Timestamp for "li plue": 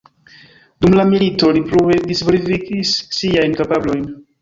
1.59-2.01